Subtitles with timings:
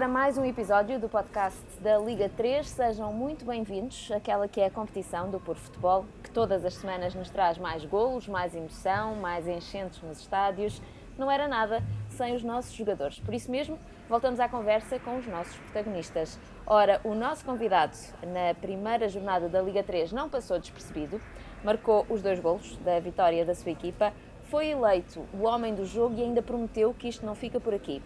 [0.00, 2.66] Agora mais um episódio do podcast da Liga 3.
[2.66, 7.14] Sejam muito bem-vindos àquela que é a competição do Por Futebol, que todas as semanas
[7.14, 10.80] nos traz mais golos, mais emoção, mais enchentes nos estádios.
[11.18, 13.18] Não era nada sem os nossos jogadores.
[13.18, 13.78] Por isso mesmo,
[14.08, 16.40] voltamos à conversa com os nossos protagonistas.
[16.66, 21.20] Ora, o nosso convidado na primeira jornada da Liga 3 não passou despercebido,
[21.62, 26.18] marcou os dois golos da vitória da sua equipa, foi eleito o homem do jogo
[26.18, 28.02] e ainda prometeu que isto não fica por aqui.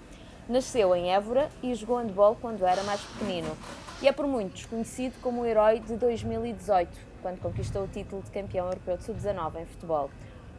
[0.48, 3.56] Nasceu em Évora e jogou handball quando era mais pequenino.
[4.02, 6.90] E é por muitos conhecido como o herói de 2018,
[7.22, 10.10] quando conquistou o título de campeão europeu de sub-19 em futebol.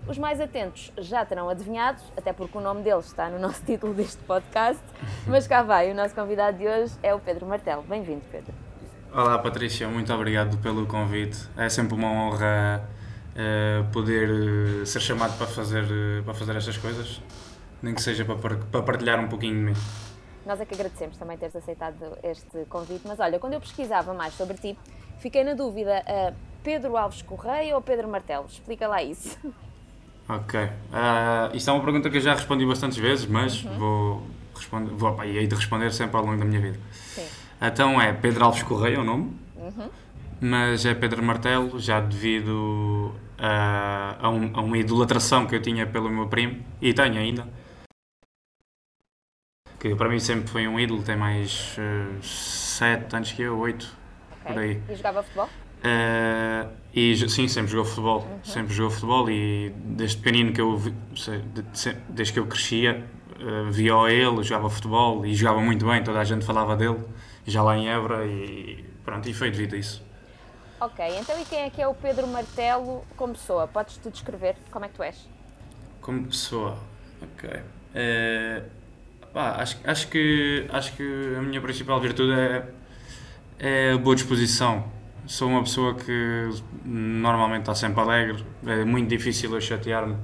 [0.07, 3.93] Os mais atentos já terão adivinhado, até porque o nome dele está no nosso título
[3.93, 4.81] deste podcast,
[5.27, 7.84] mas cá vai, o nosso convidado de hoje é o Pedro Martelo.
[7.84, 8.54] Bem-vindo, Pedro.
[9.13, 11.48] Olá, Patrícia, muito obrigado pelo convite.
[11.55, 12.84] É sempre uma honra
[13.35, 17.21] uh, poder uh, ser chamado para fazer, uh, para fazer estas coisas
[17.81, 19.73] nem que seja para, partilhar um pouquinho de mim.
[20.45, 24.34] Nós é que agradecemos também teres aceitado este convite, mas olha, quando eu pesquisava mais
[24.35, 24.77] sobre ti,
[25.20, 28.46] fiquei na dúvida, uh, Pedro Alves Correia ou Pedro Martelo?
[28.48, 29.37] Explica lá isso.
[30.27, 30.59] Ok.
[30.59, 33.77] Uh, isto é uma pergunta que eu já respondi bastantes vezes, mas uhum.
[33.77, 34.23] vou
[34.55, 36.79] responder, vou, e hei de responder sempre ao longo da minha vida.
[36.91, 37.26] Sim.
[37.62, 39.90] Então é Pedro Alves Correia o nome, uhum.
[40.41, 45.85] mas é Pedro Martelo, já devido a, a, um, a uma idolatração que eu tinha
[45.85, 47.48] pelo meu primo, e tenho ainda,
[49.79, 53.95] que para mim sempre foi um ídolo, tem mais uh, sete anos que eu, oito,
[54.41, 54.54] okay.
[54.54, 54.81] por aí.
[54.90, 55.49] E jogava futebol?
[55.85, 58.40] Uh, e sim, sempre jogou futebol, uhum.
[58.43, 60.81] sempre jogou futebol e desde pequenino que eu
[62.09, 63.05] desde que eu crescia
[63.40, 67.03] uh, via ele, jogava futebol e jogava muito bem, toda a gente falava dele,
[67.46, 70.03] já lá em Évora e pronto, e foi devido a isso.
[70.79, 73.68] Ok, então e quem é que é o Pedro Martelo como pessoa?
[73.68, 75.30] Podes tu descrever como é que tu és?
[76.02, 76.80] Como pessoa,
[77.22, 77.50] ok.
[77.50, 78.69] Uh,
[79.35, 81.03] Pá, acho, acho, que, acho que
[81.38, 82.66] a minha principal virtude é,
[83.59, 84.90] é a boa disposição.
[85.28, 86.50] Sou uma pessoa que
[86.85, 90.16] normalmente está sempre alegre, é muito difícil eu chatear-me,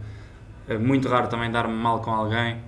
[0.65, 2.61] é muito raro também dar-me mal com alguém.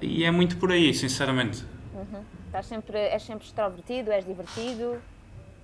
[0.00, 1.62] E é muito por aí, sinceramente.
[1.92, 2.24] Uhum.
[2.46, 4.96] Estás sempre, és sempre extrovertido, és divertido?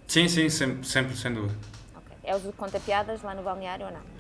[0.07, 1.55] Sim, sim, sempre, sempre sem dúvida.
[1.97, 2.35] Okay.
[2.35, 4.18] És o que conta piadas lá no balneário ou não?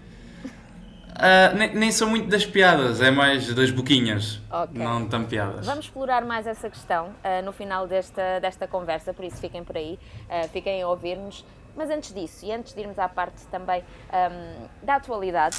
[1.08, 4.82] Uh, nem, nem sou muito das piadas, é mais das boquinhas, okay.
[4.82, 5.66] não tão piadas.
[5.66, 9.76] Vamos explorar mais essa questão uh, no final desta, desta conversa, por isso fiquem por
[9.76, 9.98] aí,
[10.28, 11.44] uh, fiquem a ouvir-nos.
[11.76, 15.56] Mas antes disso, e antes de irmos à parte também um, da atualidade,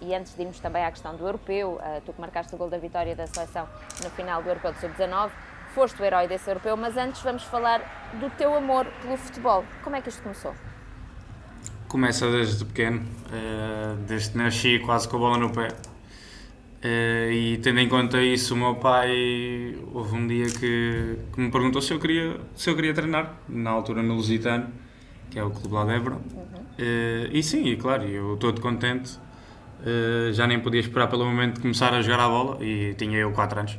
[0.00, 2.78] e antes de irmos também à questão do europeu, tu que marcaste o gol da
[2.78, 3.66] vitória da seleção
[4.04, 5.30] no final do europeu de sub-19,
[5.74, 7.80] foste o herói desse europeu, mas antes vamos falar
[8.20, 9.64] do teu amor pelo futebol.
[9.82, 10.54] Como é que isto começou?
[11.88, 15.68] Começa desde pequeno, uh, desde que nasci quase com a bola no pé.
[15.68, 21.50] Uh, e tendo em conta isso, o meu pai houve um dia que, que, me
[21.50, 24.68] perguntou se eu, queria, se eu queria treinar, na altura no Lusitano,
[25.30, 26.16] que é o clube lá de Évora.
[26.16, 26.42] Uhum.
[26.78, 29.18] Uh, e sim, e claro, eu todo contente.
[30.32, 33.32] já nem podia esperar pelo momento de começar a jogar a bola e tinha eu
[33.32, 33.78] 4 anos.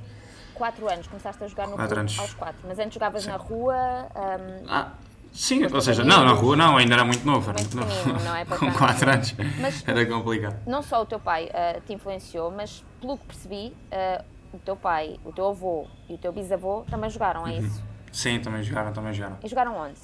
[0.57, 2.19] 4 anos, começaste a jogar no clube anos.
[2.19, 3.29] aos 4, mas antes jogavas sim.
[3.29, 3.75] na rua?
[4.15, 4.65] Um...
[4.67, 4.93] Ah,
[5.37, 8.23] Sim, ou seja, não, na rua não, ainda era muito novo, era muito, novo.
[8.23, 10.57] Não é Com 4 anos mas, era complicado.
[10.65, 14.75] Não só o teu pai uh, te influenciou, mas pelo que percebi, uh, o teu
[14.75, 17.59] pai, o teu avô e o teu bisavô também jogaram, é uhum.
[17.59, 17.83] isso?
[18.11, 19.37] Sim, também jogaram, também jogaram.
[19.43, 19.99] E jogaram onde?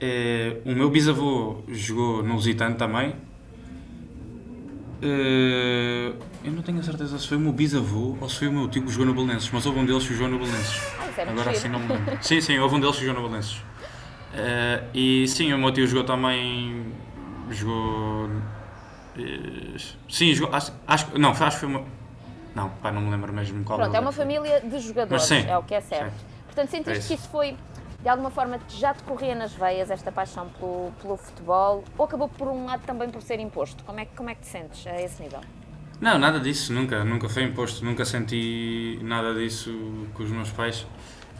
[0.00, 3.14] É, o meu bisavô jogou no Lusitano também.
[5.00, 6.12] É,
[6.44, 8.68] eu não tenho a certeza se foi o meu bisavô ou se foi o meu
[8.68, 10.82] tio que jogou no Belenenses, mas houve um deles que jogou no Belenenses.
[10.98, 12.18] Ah, é Agora assim não me lembro.
[12.20, 13.62] Sim, sim, houve um deles que jogou no Belenenses.
[14.32, 16.92] Uh, e sim, o meu tio jogou também.
[17.50, 18.26] Jogou.
[19.16, 19.76] Uh,
[20.08, 20.54] sim, jogou.
[20.54, 21.84] Acho, acho, não, acho que foi uma.
[22.54, 25.56] Não, pá, não me lembro mesmo qual Pronto, é uma família de jogadores, sim, é
[25.56, 26.12] o que é certo.
[26.12, 26.26] Sim.
[26.46, 27.56] Portanto, sentiste é que isso foi,
[28.02, 32.28] de alguma forma, já te corria nas veias esta paixão pelo, pelo futebol, ou acabou
[32.28, 33.82] por um lado também por ser imposto?
[33.84, 35.40] Como é, como é que te sentes a esse nível?
[35.98, 39.72] Não, nada disso, nunca, nunca foi imposto, nunca senti nada disso
[40.12, 40.86] com os meus pais.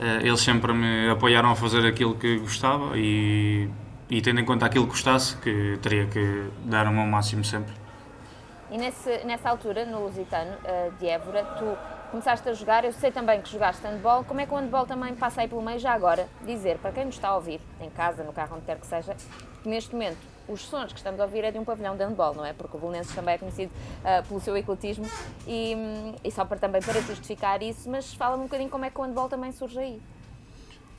[0.00, 3.68] Eh, eles sempre me apoiaram a fazer aquilo que gostava e,
[4.10, 7.72] e tendo em conta aquilo que gostasse, que teria que dar o meu máximo sempre.
[8.70, 11.76] E nesse, nessa altura, no Lusitano uh, de Évora, tu
[12.12, 15.14] começaste a jogar, eu sei também que jogaste handball, como é que o handball também
[15.14, 16.28] passa aí pelo meio já agora?
[16.44, 19.16] Dizer, para quem nos está a ouvir, em casa, no carro, onde quer que seja,
[19.62, 22.34] que neste momento os sons que estamos a ouvir é de um pavilhão de handball,
[22.34, 22.52] não é?
[22.52, 25.06] Porque o Belenenses também é conhecido uh, pelo seu ecletismo
[25.46, 25.74] e,
[26.22, 29.02] e, só para, também para justificar isso, mas fala-me um bocadinho como é que o
[29.02, 30.00] handball também surge aí.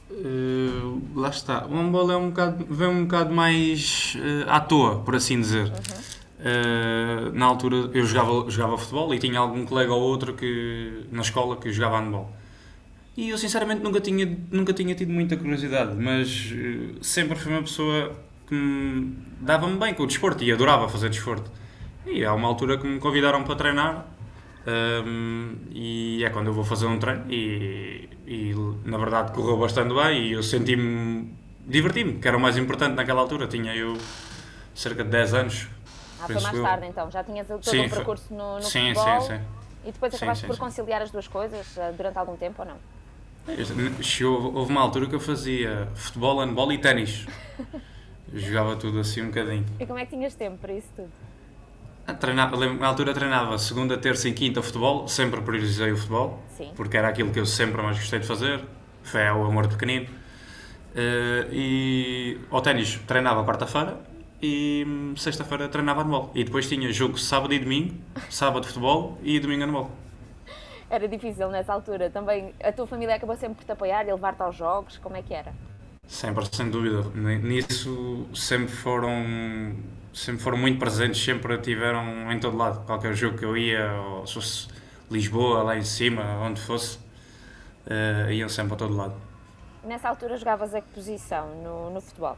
[0.10, 1.64] Uh, lá está.
[1.68, 5.68] O handball é um bocado, vem um bocado mais uh, à toa, por assim dizer.
[5.68, 6.23] Uhum.
[6.44, 11.22] Uh, na altura eu jogava, jogava futebol e tinha algum colega ou outro que, na
[11.22, 12.30] escola que jogava handball.
[13.16, 17.62] E eu sinceramente nunca tinha, nunca tinha tido muita curiosidade, mas eh, sempre fui uma
[17.62, 18.12] pessoa
[18.48, 21.50] que me dava-me bem com o desporto e adorava fazer desporto.
[22.06, 24.08] E há uma altura que me convidaram para treinar
[24.66, 28.54] um, e é quando eu vou fazer um treino e, e
[28.86, 31.34] na verdade correu bastante bem e eu senti-me,
[31.68, 33.48] diverti-me, que era o mais importante naquela altura.
[33.48, 33.96] Tinha eu
[34.74, 35.68] cerca de 10 anos.
[36.24, 36.64] Ah, foi mais eu.
[36.64, 39.42] tarde então, já tinhas todo Sim, um foi- percurso no, no sim, futebol sim, sim.
[39.86, 42.78] e depois acabaste por conciliar as duas coisas eh, durante algum tempo ou não?
[44.56, 47.26] Houve uma altura que eu fazia futebol, handball e ténis.
[48.34, 49.66] Jogava tudo assim um bocadinho.
[49.80, 51.12] E como é que tinhas tempo para isso tudo?
[52.08, 56.72] Ah, Treinava, na altura treinava segunda, terça e quinta futebol, sempre priorizei o futebol, Sim.
[56.76, 58.64] porque era aquilo que eu sempre mais gostei de fazer,
[59.04, 60.08] foi o amor pequenino.
[60.96, 63.98] Eh, e ao ténis treinava quarta-feira
[64.44, 66.30] e hum, sexta-feira treinava handball.
[66.36, 67.96] E depois tinha jogo sábado e domingo,
[68.30, 69.90] sábado futebol e domingo handball.
[70.90, 72.10] Era difícil nessa altura.
[72.10, 74.98] Também a tua família acabou sempre por te apoiar e levar-te aos jogos.
[74.98, 75.54] Como é que era?
[76.06, 77.10] Sempre, sem dúvida.
[77.16, 79.76] Ni- Nisso sempre foram,
[80.14, 82.86] sempre foram muito presentes, sempre tiveram em todo lado.
[82.86, 84.68] Qualquer jogo que eu ia, ou se fosse
[85.10, 87.00] Lisboa, lá em cima, onde fosse,
[87.88, 89.14] eh, iam sempre a todo lado.
[89.84, 92.38] Nessa altura jogavas a que posição no, no futebol?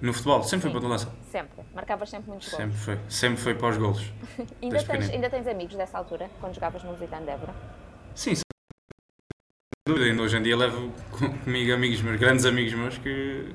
[0.00, 0.78] No futebol, sempre foi Sim.
[0.78, 1.12] para a lança.
[1.30, 1.64] Sempre.
[1.74, 2.62] Marcavas sempre muitos gols.
[2.62, 2.98] Sempre foi.
[3.08, 4.12] Sempre foi para os golos.
[4.62, 7.54] Ainda tens, ainda tens amigos dessa altura, quando jogavas no Lusitano de Évora?
[8.14, 8.42] Sim, sem
[9.86, 10.06] dúvida.
[10.06, 13.52] Ainda hoje em dia levo com- comigo amigos meus, grandes amigos meus, que,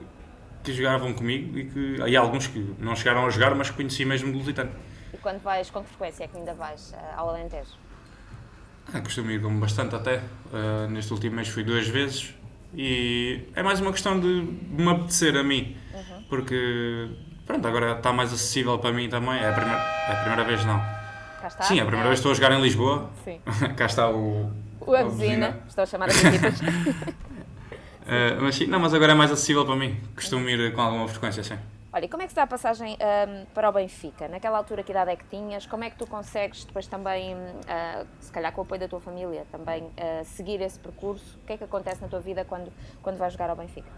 [0.64, 1.96] que jogavam comigo e que.
[2.08, 4.72] E alguns que não chegaram a jogar, mas que conheci mesmo do Lusitano.
[5.14, 7.72] E quando vais, com que frequência é que ainda vais eh, ao Alentejo?
[8.94, 10.22] Ah, costumo ir como bastante até.
[10.52, 12.34] Ah, neste último mês fui duas vezes
[12.76, 15.78] e é mais uma questão de me apetecer a mim.
[15.94, 16.13] Uhum.
[16.30, 17.10] Porque,
[17.46, 19.40] pronto, agora está mais acessível para mim também.
[19.40, 20.80] É a primeira, é a primeira vez, não.
[21.42, 21.64] Cá está?
[21.64, 23.10] Sim, é a primeira vez que estou a jogar em Lisboa.
[23.24, 23.42] Sim.
[23.76, 24.52] Cá está o.
[24.80, 26.60] O a Abusina, estou a chamar as equipas.
[28.06, 29.98] Ah, mas sim, não, mas agora é mais acessível para mim.
[30.16, 31.58] Costumo ir com alguma frequência, sim.
[31.96, 34.28] Olha, e como é que se dá a passagem ahm, para o Benfica?
[34.28, 35.68] Naquela altura, que idade é que tinhas?
[35.68, 37.36] Como é que tu consegues depois também,
[37.68, 41.38] ah, se calhar com o apoio da tua família, também ah, seguir esse percurso?
[41.44, 42.74] O que é que acontece na tua vida quando,
[43.04, 43.92] quando vais jogar ao Benfica?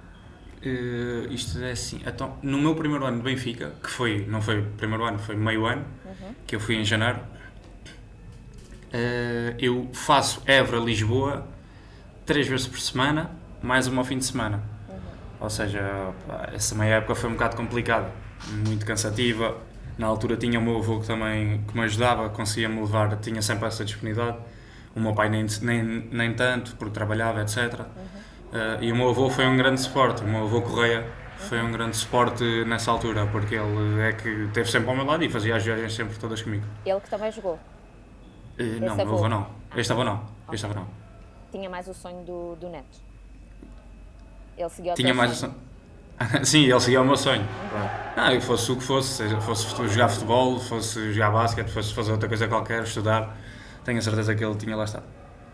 [0.66, 4.64] Eh, isto é assim, então, no meu primeiro ano de Benfica, que foi, não foi
[4.64, 5.86] primeiro ano, foi meio ano,
[6.48, 7.20] que eu fui em janeiro,
[8.92, 11.48] eh, eu faço Évora-Lisboa
[12.26, 13.30] três vezes por semana,
[13.62, 14.64] mais uma ao fim de semana.
[15.40, 16.14] Ou seja,
[16.52, 18.10] essa meia época foi um bocado complicada,
[18.68, 19.58] muito cansativa.
[19.98, 23.68] Na altura tinha o meu avô que também que me ajudava, conseguia-me levar, tinha sempre
[23.68, 24.38] essa disponibilidade.
[24.96, 27.86] O meu pai nem, nem, nem tanto, porque trabalhava, etc.
[28.56, 31.06] Eh, e o meu avô foi um grande suporte, o meu avô Correia
[31.38, 35.24] foi um grande suporte nessa altura, porque ele é que esteve sempre ao meu lado
[35.26, 36.64] e fazia as viagens sempre todas comigo.
[36.86, 37.60] Ele que também jogou.
[38.58, 39.28] Eh, não, meu avô?
[39.28, 39.48] não.
[39.76, 40.24] Este avô não.
[40.54, 40.88] Este avô não.
[41.52, 42.98] Tinha mais o sonho do, do Neto.
[44.58, 45.52] Ele seguiu o Tinha mais o sonho.
[45.52, 45.66] sonho.
[46.46, 47.46] Sim, ele seguia o meu sonho.
[48.16, 52.14] Não, e fosse o que fosse, seja fosse jogar futebol, fosse jogar basquete, fosse fazer
[52.14, 53.36] outra coisa qualquer, estudar,
[53.84, 55.04] tenho a certeza que ele tinha lá estado.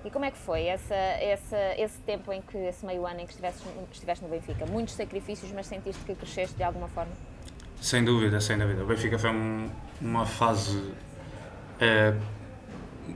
[0.04, 3.26] E como é que foi essa, essa, esse tempo em que, esse meio ano em
[3.28, 4.66] que estiveste, no Benfica?
[4.66, 7.12] Muitos sacrifícios, mas sentiste que cresceste de alguma forma?
[7.80, 8.84] Sem dúvida, sem dúvida.
[8.84, 9.70] O Benfica foi um-
[10.02, 10.92] uma fase,
[11.80, 12.16] eh,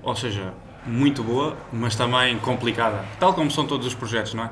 [0.04, 0.54] ou seja,
[0.86, 3.04] muito boa, mas também complicada.
[3.20, 4.50] Tal como são todos os projetos, não é?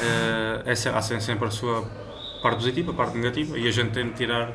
[0.00, 1.82] Eh, é se- há sempre a sua
[2.42, 4.50] parte positiva, a parte negativa, e a gente tem de tirar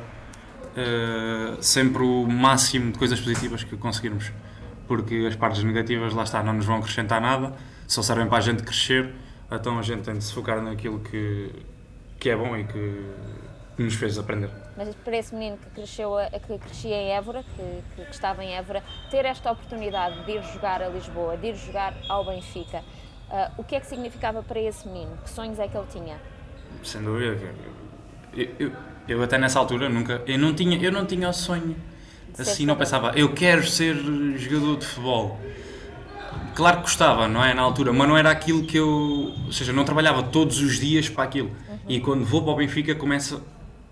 [0.76, 4.32] eh, sempre o máximo de coisas positivas que conseguirmos.
[4.86, 7.52] Porque as partes negativas, lá está, não nos vão acrescentar nada,
[7.86, 9.14] só servem para a gente crescer,
[9.50, 11.50] então a gente tem de se focar naquilo que,
[12.18, 13.10] que é bom e que,
[13.76, 14.50] que nos fez aprender.
[14.76, 16.12] Mas para esse menino que, cresceu,
[16.46, 20.42] que crescia em Évora, que, que, que estava em Évora, ter esta oportunidade de ir
[20.52, 22.82] jogar a Lisboa, de ir jogar ao Benfica,
[23.30, 25.16] ah, o que é que significava para esse menino?
[25.22, 26.20] Que sonhos é que ele tinha?
[26.82, 27.38] Sem dúvida.
[28.32, 28.72] Eu, eu,
[29.08, 30.22] eu até nessa altura nunca.
[30.26, 31.76] Eu não tinha, eu não tinha o sonho.
[32.38, 33.94] Assim, não pensava, eu quero ser
[34.36, 35.40] jogador de futebol.
[36.54, 37.52] Claro que gostava, não é?
[37.54, 38.88] Na altura, mas não era aquilo que eu.
[39.46, 41.50] Ou seja, não trabalhava todos os dias para aquilo.
[41.88, 43.42] E quando vou para o Benfica, começa,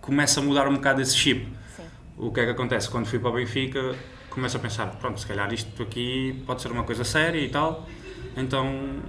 [0.00, 1.46] começa a mudar um bocado esse chip.
[1.76, 1.82] Sim.
[2.16, 2.88] O que é que acontece?
[2.88, 3.94] Quando fui para o Benfica,
[4.30, 7.88] começo a pensar: pronto, se calhar isto aqui pode ser uma coisa séria e tal.
[8.36, 9.00] Então,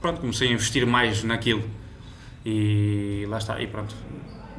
[0.00, 1.64] pronto, comecei a investir mais naquilo.
[2.44, 3.94] E lá está, e pronto,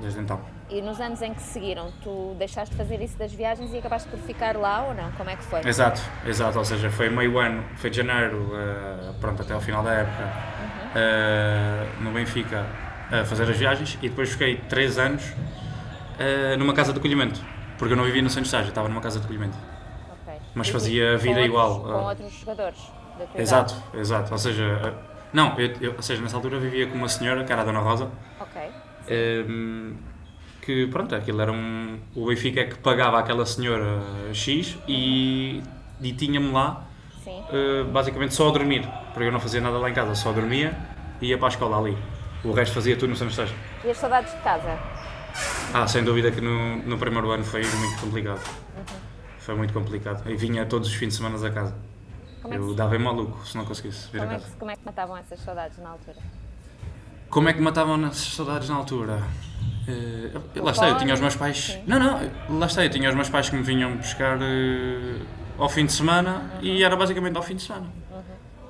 [0.02, 0.55] desde então.
[0.68, 4.10] E nos anos em que seguiram, tu deixaste de fazer isso das viagens e acabaste
[4.10, 5.12] por ficar lá ou não?
[5.12, 5.62] Como é que foi?
[5.64, 9.84] Exato, exato, ou seja, foi meio ano, foi de janeiro, eh, pronto, até ao final
[9.84, 10.24] da época,
[10.96, 12.66] eh, no Benfica,
[13.12, 15.24] a fazer as viagens e depois fiquei três anos
[16.18, 17.40] eh, numa casa de acolhimento,
[17.78, 19.56] porque eu não vivia no Santo Estágio, estava numa casa de acolhimento.
[20.24, 20.34] Ok.
[20.56, 22.80] Mas E fazia vida outros- igual, Com outros jogadores?
[23.36, 24.96] Exato, exato, ou seja,
[25.34, 27.80] Não, eu, eu- ou seja, nessa altura vivia com uma senhora, que era a Dona
[27.82, 28.62] Rosa, Ok.
[29.10, 29.94] ehm,
[30.66, 32.00] que pronto, aquilo era um.
[32.16, 34.00] O Benfica é que pagava àquela senhora
[34.34, 35.62] X e,
[36.02, 36.86] e tinha-me lá
[37.28, 40.76] eh, basicamente só a dormir, porque eu não fazia nada lá em casa, só dormia
[41.22, 41.98] e ia para a escola ali.
[42.44, 43.56] O resto fazia tudo no Santos Esteja.
[43.84, 44.78] E as saudades de casa?
[45.74, 48.42] Ah, sem dúvida que no, no primeiro ano foi muito complicado.
[49.40, 50.28] Foi muito complicado.
[50.30, 51.76] Eu vinha todos os fins de semana a casa.
[52.42, 54.36] Como é que Eu se- dava em maluco se não conseguisse vir a Como é,
[54.40, 54.52] casa.
[54.52, 56.18] que, como é que matavam essas saudades na altura?
[57.30, 59.22] Como é que matavam nas saudades na altura?
[59.88, 61.58] Eh, lá está, eu tinha os meus pais.
[61.74, 61.84] Sim.
[61.86, 65.20] Não, não, lá está, eu tinha os meus pais que me vinham buscar eh,
[65.58, 67.88] ao fim de semana e era basicamente ao fim de semana.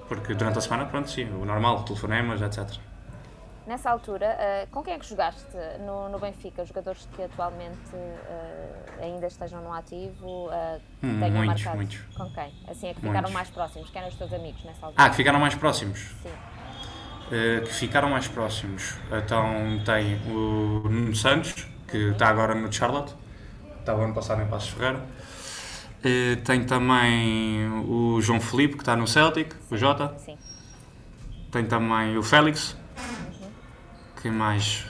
[0.08, 2.78] Porque durante a semana, pronto, sim, o normal, telefonemas, etc.
[3.66, 5.44] Nessa altura, eh, com quem é que jogaste
[5.80, 6.64] no, no Benfica?
[6.64, 7.80] Jogadores que atualmente
[9.02, 10.50] ainda estejam no ativo,
[11.02, 11.76] Hum, tenham muitos, marcado?
[11.78, 12.00] muitos.
[12.16, 12.54] Com quem?
[12.70, 13.32] Assim é que ficaram Muitos.
[13.34, 13.90] mais próximos.
[13.90, 15.04] Quem eram os teus amigos nessa altura?
[15.04, 16.00] Ah, que ficaram mais próximos.
[16.22, 16.30] Sim.
[17.32, 18.96] Eh, que ficaram mais próximos.
[19.12, 23.16] Então tem o Nuno Santos, que está agora no Charlotte,
[23.80, 25.04] estava ano passado em Passos Ferreira.
[26.04, 30.16] Eh, tem também o João Felipe, que está no Celtic, o Jota.
[30.20, 30.38] Sim.
[31.52, 32.78] Tem também o Félix.
[34.22, 34.86] Quem mais?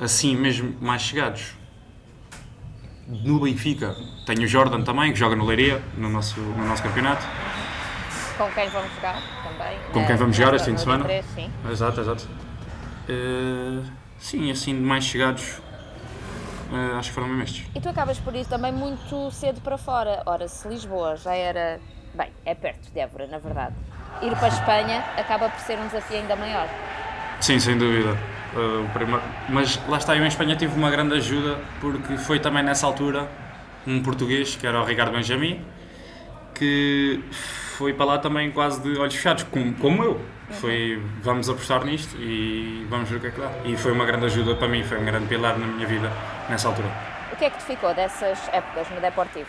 [0.00, 1.56] Assim mesmo, mais chegados.
[3.06, 7.24] No Benfica tem o Jordan também, que joga no Leiria, no nosso, no nosso campeonato.
[8.36, 9.78] Com quem vamos jogar também?
[9.92, 11.04] Com quem vamos jogar este fim de semana?
[11.04, 11.50] dia 3, sim.
[11.70, 12.28] Exato, exato.
[13.08, 13.82] Eh,
[14.18, 15.60] sim, assim, mais chegados,
[16.72, 17.66] eh, acho que foram mesmo estes.
[17.74, 20.22] E tu acabas por ir também muito cedo para fora.
[20.26, 21.80] Ora, se Lisboa já era.
[22.14, 23.74] Bem, é perto de Évora, na verdade.
[24.22, 26.68] Ir para a Espanha acaba por ser um desafio ainda maior.
[27.40, 28.16] Sim, sem dúvida.
[28.54, 32.38] Eh, o primeiro- Mas lá está, eu em Espanha tive uma grande ajuda, porque foi
[32.40, 33.28] também nessa altura
[33.86, 35.62] um português, que era o Ricardo Benjamin,
[36.54, 37.22] que
[37.76, 40.20] foi para lá também quase de olhos fechados, como, como eu.
[40.50, 43.50] Foi, vamos apostar nisto e vamos ver o que é que dá.
[43.64, 46.10] E foi uma grande ajuda para mim, foi um grande pilar na minha vida
[46.48, 46.88] nessa altura.
[47.32, 49.48] O que é que te ficou dessas épocas no Deportivo?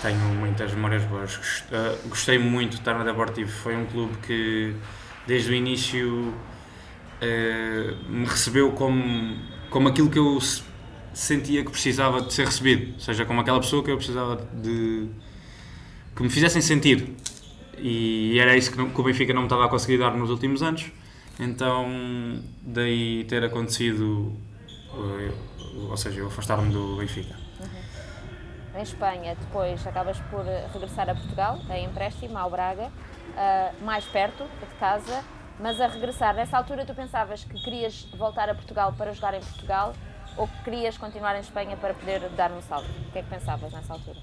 [0.00, 1.64] Tenho muitas memórias boas.
[1.72, 3.50] Eh, Gostei muito de estar no Deportivo.
[3.50, 4.74] Foi um clube que,
[5.26, 6.32] desde o início,
[7.20, 9.36] eh, me recebeu como,
[9.70, 10.62] como aquilo que eu se-
[11.12, 12.94] sentia que precisava de ser recebido.
[12.94, 15.08] Ou seja, como aquela pessoa que eu precisava de.
[16.18, 17.14] Que me fizessem sentir.
[17.78, 20.30] E era isso que, não- que o Benfica não me estava a conseguir dar nos
[20.30, 20.90] últimos anos.
[21.38, 21.86] Então,
[22.62, 24.32] daí ter acontecido.
[24.92, 25.32] eh,
[25.88, 27.36] ou seja, eu afastar-me do Benfica.
[28.76, 32.90] Em Espanha, depois acabas por eh, regressar a Portugal, em empréstimo, ao Braga,
[33.36, 35.24] ah, mais perto de casa,
[35.60, 39.40] mas a regressar, nessa altura tu pensavas que querias voltar a Portugal para jogar em
[39.40, 39.94] Portugal
[40.36, 42.88] ou que querias continuar em Espanha para poder dar um salto?
[43.08, 44.18] O que é que pensavas nessa altura?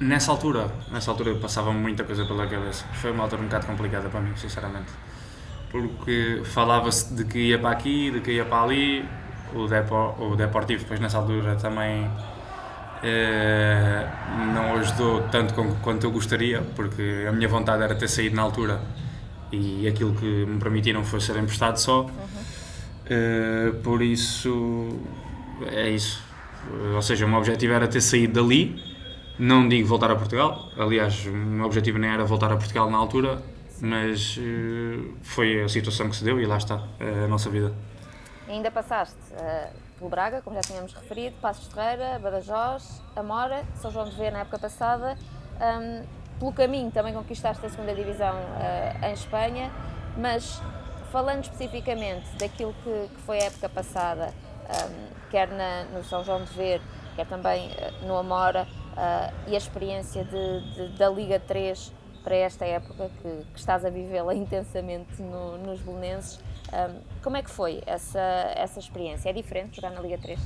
[0.00, 2.84] Nessa altura, nessa altura passava muita coisa pela cabeça.
[2.94, 4.90] Foi uma altura um bocado complicada para mim, sinceramente.
[5.70, 9.04] Porque falava-se de que ia para aqui, de que ia para ali.
[9.54, 12.10] O, Depo, o Deportivo, depois nessa altura também
[13.04, 14.04] eh,
[14.52, 18.42] não ajudou tanto com- quanto eu gostaria, porque a minha vontade era ter saído na
[18.42, 18.80] altura
[19.52, 22.06] e aquilo que me permitiram foi ser emprestado só.
[23.06, 24.88] Eh, por isso,
[25.70, 26.20] é isso.
[26.94, 28.82] Ou seja, o meu objetivo era ter saído dali,
[29.38, 32.98] não digo voltar a Portugal, aliás, o meu objetivo nem era voltar a Portugal na
[32.98, 33.42] altura,
[33.80, 37.72] mas eh, foi a situação que se deu e lá está, é a nossa vida.
[38.46, 43.90] E ainda passaste ah, pelo Braga, como já tínhamos referido, Passos Ferreira, Badajoz, Amora, São
[43.90, 45.16] João de Ver na época passada.
[45.60, 46.04] Ahm,
[46.38, 49.70] pelo caminho também conquistaste a segunda divisão ah, em Espanha,
[50.16, 50.60] mas
[51.10, 54.32] falando especificamente daquilo que, que foi a época passada,
[54.68, 56.80] ahm, quer na- no São João de Ver,
[57.16, 62.36] quer também ah, no Amora, ah, e a experiência de- de- da Liga 3 para
[62.36, 66.40] esta época que, que estás a vivê-la intensamente no- nos Belenenses,
[66.72, 68.20] ahm, como é que foi essa,
[68.56, 69.28] essa experiência?
[69.28, 70.40] É diferente jogar na Liga 3?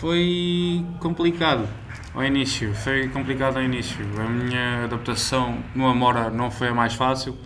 [0.00, 1.68] Foi complicado
[2.14, 3.98] ao início, foi complicado ao início.
[4.18, 7.36] A minha adaptação no Amora não foi a mais fácil.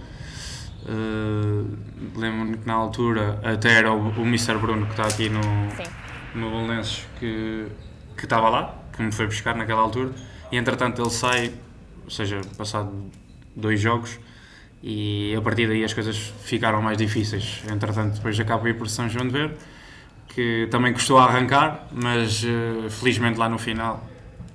[0.86, 1.76] Uh,
[2.14, 4.56] Lembro-me que na altura até era o, o Mr.
[4.58, 5.84] Bruno que está aqui no, Sim.
[6.34, 7.66] no Belenenses que,
[8.16, 10.10] que estava lá, que me foi buscar naquela altura.
[10.50, 11.52] E entretanto ele sai,
[12.04, 12.92] ou seja, passado
[13.54, 14.18] dois jogos,
[14.82, 17.62] e a partir daí as coisas ficaram mais difíceis.
[17.70, 19.56] Entretanto, depois acabo de ir por São João de Ver,
[20.28, 24.04] que também custou a arrancar, mas eh, felizmente lá no final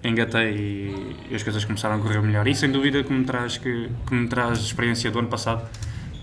[0.03, 2.47] engatei e, e as coisas começaram a correr melhor.
[2.47, 5.67] E sem dúvida que me traz, que, que me traz experiência do ano passado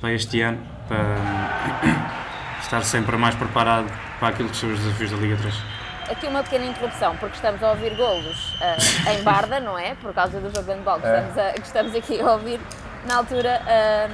[0.00, 5.16] para este ano, para estar sempre mais preparado para aquilo que são os desafios da
[5.16, 5.75] Liga 3.
[6.08, 9.94] Aqui uma pequena interrupção, porque estamos a ouvir golos ah, em Barda, não é?
[9.96, 11.16] Por causa do jogo de handball que, É.
[11.18, 12.60] estamos, a- que estamos aqui a ouvir.
[13.06, 14.08] Na altura, ah,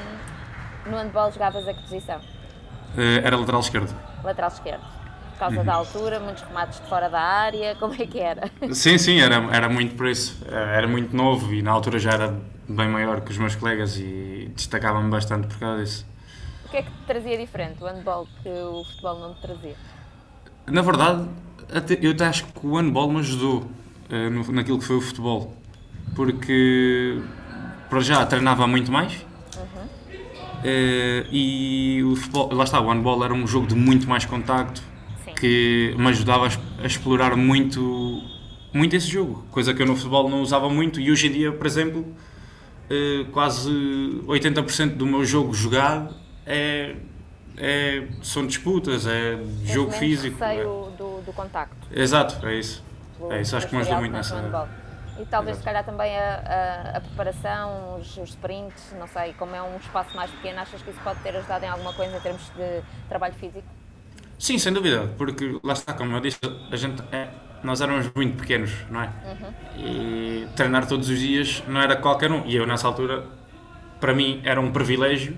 [0.88, 2.18] No handball jogavas a que posição?
[2.18, 3.94] Uh, era lateral esquerdo.
[4.24, 4.82] Lateral esquerdo.
[5.32, 5.64] Por causa uhum.
[5.64, 8.50] da altura, muitos remates de fora da área, como é que era?
[8.72, 10.44] Sim, sim, era, era muito por isso.
[10.50, 12.34] Era muito novo e na altura já era
[12.68, 16.06] bem maior que os meus colegas e destacava-me bastante por causa disso.
[16.66, 19.76] O que é que te trazia diferente o handball que o futebol não te trazia?
[20.66, 21.28] Na verdade,
[21.74, 23.60] até, eu até acho que o handball me ajudou
[24.10, 25.56] uh, no, naquilo que foi o futebol.
[26.14, 27.20] Porque,
[27.88, 29.24] para já, treinava muito mais.
[29.56, 29.84] Uhum.
[30.64, 34.82] Uh, e o futebol, lá está, o handball era um jogo de muito mais contacto
[35.24, 35.32] Sim.
[35.34, 38.22] que me ajudava a, a, explorar muito,
[38.72, 41.50] muito esse jogo, coisa que eu no futebol não usava muito e hoje em dia,
[41.50, 43.70] por exemplo, uh, quase
[44.26, 46.14] 80% do meu jogo jogado
[46.46, 46.94] é
[47.56, 50.42] é, são disputas, é jogo físico.
[50.42, 50.62] É.
[50.62, 51.76] Do, do contacto.
[51.90, 52.84] Exato, é isso.
[53.30, 54.36] é isso, acho que me ajudou muito nessa.
[55.18, 55.58] E talvez, Exato.
[55.58, 59.76] se calhar, também a, a, a preparação, os, os, sprints, não sei, como é um
[59.76, 62.82] espaço mais pequeno, achas que isso pode ter ajudado em alguma coisa em termos de
[63.08, 63.66] trabalho físico?
[64.38, 66.38] Sim, sem dúvida, porque lá está, como eu disse,
[66.70, 67.28] a gente é,
[67.62, 69.06] nós éramos muito pequenos, não é?
[69.06, 69.52] Uhum.
[69.76, 72.46] E treinar todos os dias não era qualquer um.
[72.46, 73.24] E eu, nessa altura,
[74.00, 75.36] para mim, era um privilégio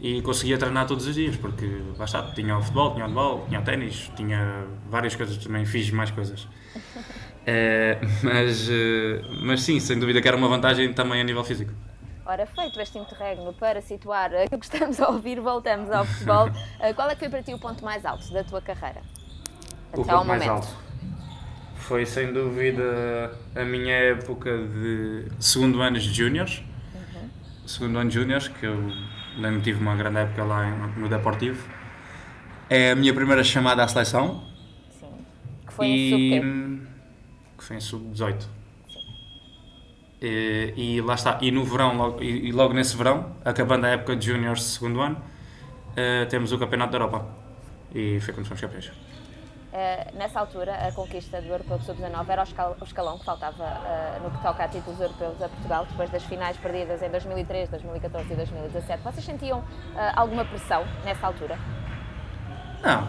[0.00, 3.60] e conseguia treinar todos os dias, porque basta, tinha o futebol, tinha o handball, tinha
[3.60, 6.46] o ténis, tinha várias coisas, também fiz mais coisas.
[7.46, 11.72] É, mas, eh, mas sim, sem dúvida que era uma vantagem também a nível físico.
[12.26, 16.50] Ora, feito este interregno para situar aquilo que estamos a ouvir, voltamos ao futebol.
[16.78, 19.00] Eh, qual é que foi para ti o ponto mais alto da tua carreira?
[19.90, 20.68] Até o ponto mais alto?
[21.76, 26.62] Foi sem dúvida a minha época de segundo ano de júniores.
[26.94, 27.30] Uhum.
[27.66, 28.92] Segundo ano de júniores, que eu
[29.36, 31.62] Lembro tive uma grande época lá no Deportivo.
[32.68, 34.42] É a minha primeira chamada à seleção.
[34.98, 35.06] Sim.
[35.66, 36.88] Que foi e, em sub
[37.58, 38.46] Que foi em sub-18.
[40.22, 41.38] E, e, lá está.
[41.42, 44.66] E no verão, logo, e, e, logo nesse verão, acabando a época de juniors de
[44.66, 47.26] segundo ano, uh, temos o Campeonato da Europa.
[47.94, 48.90] E foi quando fomos campeões.
[49.76, 52.42] Uh, nessa altura, a conquista do Europeu de Sub-19 era
[52.80, 56.24] o escalão que faltava uh, no que toca a títulos europeus a Portugal, depois das
[56.24, 59.02] finais perdidas em 2003, 2014 e 2017.
[59.02, 59.64] Vocês sentiam uh,
[60.14, 61.58] alguma pressão nessa altura?
[62.82, 63.06] Não.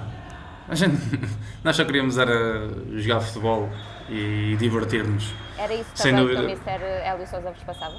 [0.68, 0.98] A gente,
[1.64, 3.70] nós só queríamos era jogar futebol
[4.10, 5.34] e divertir-nos.
[5.58, 6.40] Era isso também Sem dúvida.
[6.42, 6.84] que o Mr.
[6.84, 7.96] Hélio Sousa vos passava?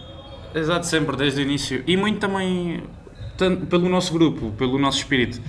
[0.54, 1.82] Exato, sempre, desde o início.
[1.86, 2.82] E muito também
[3.38, 5.40] tanto, pelo nosso grupo, pelo nosso espírito.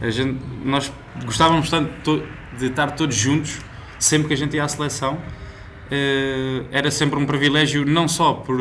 [0.00, 0.92] A gente, nós
[1.24, 2.22] gostávamos tanto
[2.56, 3.58] de estar todos juntos,
[3.98, 5.18] sempre que a gente ia à seleção,
[5.90, 8.58] eh, era sempre um privilégio, não só por,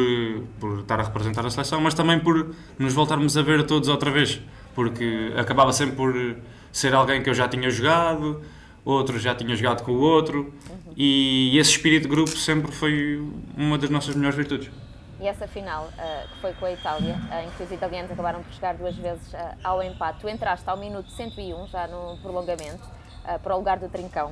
[0.60, 4.10] por estar a representar a seleção, mas também por nos voltarmos a ver todos outra
[4.10, 4.42] vez,
[4.74, 6.36] porque acabava sempre por
[6.72, 8.42] ser alguém que eu já tinha jogado,
[8.86, 10.54] outro já tinha jogado com o outro,
[10.96, 13.22] e esse espírito de grupo sempre foi
[13.58, 14.70] uma das nossas melhores virtudes.
[15.20, 18.44] E essa final, uh, que foi com a Itália, uh, em que os italianos acabaram
[18.44, 22.98] por chegar duas vezes uh, ao empate, tu entraste ao minuto 101, já no prolongamento,
[23.44, 24.32] para o lugar do Trincão.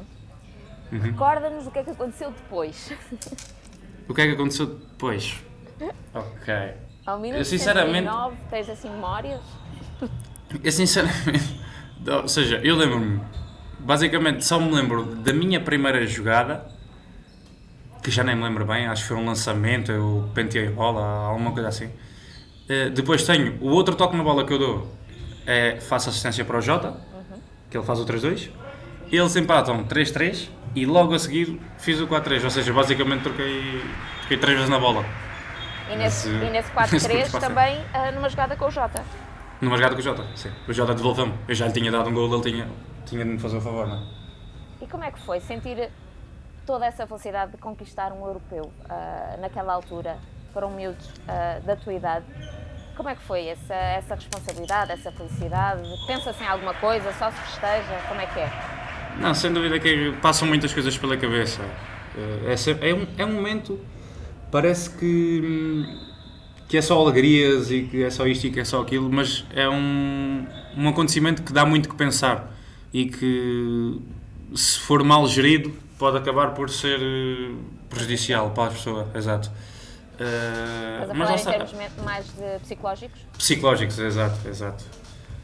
[0.89, 0.99] Uhum.
[0.99, 2.93] Recorda-nos o que é que aconteceu depois.
[4.07, 5.43] o que é que aconteceu depois?
[6.13, 6.53] Ok.
[7.05, 9.41] Ao minuto eu, sinceramente, 109, tens assim memórias?
[10.63, 11.59] Eu sinceramente,
[12.07, 13.21] ou seja, eu lembro-me,
[13.79, 16.65] basicamente só me lembro da minha primeira jogada,
[18.05, 21.01] que já nem me lembro bem, acho que foi um lançamento, eu penteei a bola,
[21.27, 21.87] alguma coisa assim.
[21.87, 24.95] Uh, depois tenho o outro toque na bola que eu dou,
[25.43, 27.39] é, faço assistência para o Jota, uhum.
[27.67, 28.51] que ele faz o 3-2.
[29.11, 33.81] Eles empatam 3-3 e logo a seguir fiz o 4-3, ou seja, basicamente troquei,
[34.19, 35.03] troquei 3 vezes na bola.
[35.91, 39.03] E nesse, nesse 4-3 também uh, numa jogada com o Jota?
[39.59, 40.51] Numa jogada com o Jota, sim.
[40.67, 41.33] O Jota devolveu-me.
[41.47, 42.67] Eu já lhe tinha dado um gol, ele tinha,
[43.03, 44.03] tinha de me fazer o favor, não é?
[44.81, 45.89] E como é que foi sentir
[46.65, 50.17] toda essa felicidade de conquistar um europeu uh, naquela altura,
[50.53, 52.25] para um miúdo uh, da tua idade?
[52.95, 55.83] Como é que foi essa, essa responsabilidade, essa felicidade?
[56.07, 57.11] Pensa-se em alguma coisa?
[57.13, 58.01] Só se festeja?
[58.07, 58.49] Como é que é?
[59.19, 61.61] Não, sem dúvida que passam muitas coisas pela cabeça.
[62.17, 63.79] Eh, é, é, um, é um momento,
[64.51, 65.85] parece que,
[66.67, 69.45] que é só alegrias e que é só isto e que é só aquilo, mas
[69.53, 70.45] é um,
[70.77, 72.51] um acontecimento que dá muito que pensar
[72.93, 73.99] e que,
[74.53, 77.55] se for mal gerido, pode acabar por ser eh,
[77.89, 79.07] prejudicial para a pessoa.
[79.15, 79.51] Exato.
[80.15, 83.19] Uh, mas falar em termos mais de psicológicos?
[83.37, 84.85] Psicológicos, exato, exato.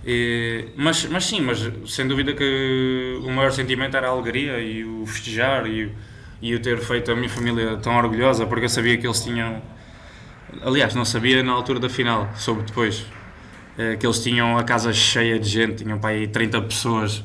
[0.06, 4.84] E, mas, mas sim, mas sem dúvida que o maior sentimento era a alegria e
[4.84, 5.94] o festejar e,
[6.42, 9.62] e o ter feito a minha família tão orgulhosa, porque eu sabia que eles tinham.
[10.64, 13.06] Aliás, não sabia na altura da final, soube depois.
[13.78, 17.24] Eh, que eles tinham a casa cheia de gente, tinham para aí 30 pessoas,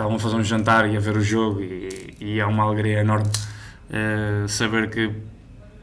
[0.00, 3.00] estavam a fazer um jantar e a ver o jogo, e, e é uma alegria
[3.00, 5.12] enorme uh, saber que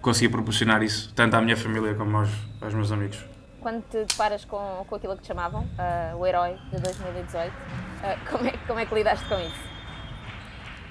[0.02, 3.24] consegui proporcionar isso, tanto à minha família como aos, aos meus amigos.
[3.62, 8.32] quando te deparas com, com aquilo que te chamavam uh, o herói de 2018, uh,
[8.32, 9.78] como, é, como é que lidaste com isso?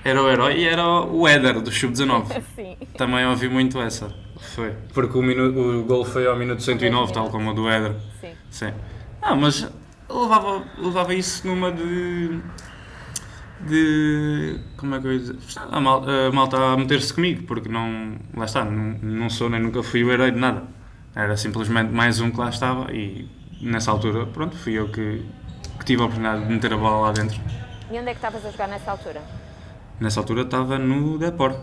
[0.04, 2.44] Era o herói e era o Éder do Sub-19.
[2.54, 2.76] Sim.
[2.96, 4.08] Também ouvi muito essa.
[4.54, 4.72] Foi.
[4.94, 7.96] Porque o, minuto, o gol foi ao minuto 109, tal como o do Éder.
[8.20, 8.34] Sim.
[8.50, 8.72] Sim.
[9.20, 9.68] Ah, mas
[10.08, 12.40] levava, levava isso numa de.
[13.60, 14.60] De.
[14.76, 15.36] como é que eu ia dizer?
[15.70, 18.16] A, mal, a malta a meter-se comigo, porque não.
[18.34, 20.64] lá está, não, não sou nem nunca fui o herói de nada.
[21.14, 23.28] Era simplesmente mais um que lá estava e
[23.60, 25.24] nessa altura, pronto, fui eu que,
[25.78, 27.40] que tive a oportunidade de meter a bola lá dentro.
[27.90, 29.22] E onde é que estavas a jogar nessa altura?
[30.00, 31.56] Nessa altura estava no Depor.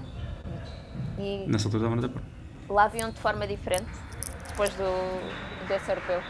[1.19, 2.21] E nessa altura estava no Depor.
[2.69, 3.91] Lá viam de forma diferente
[4.47, 6.21] depois do, desse europeu?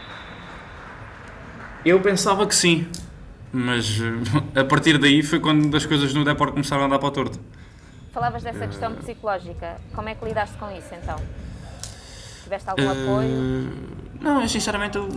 [1.84, 2.88] Eu pensava que sim,
[3.54, 7.08] mas eh, a partir daí foi quando as coisas no Depor começaram a andar para
[7.08, 7.40] o torto.
[8.12, 8.96] Falavas dessa questão uh...
[8.96, 11.16] psicológica, como é que lidaste com isso então?
[12.42, 12.90] Tiveste algum uh...
[12.90, 13.72] apoio?
[14.20, 15.08] Não, sinceramente eu,